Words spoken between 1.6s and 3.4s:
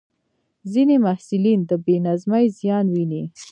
د بې نظمۍ زیان ویني.